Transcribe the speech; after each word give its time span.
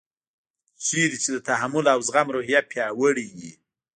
چېرته 0.85 1.17
چې 1.23 1.29
د 1.35 1.37
تحمل 1.49 1.85
او 1.93 1.99
زغم 2.07 2.27
روحیه 2.35 2.61
پیاوړې 2.71 3.27
وي. 3.35 3.51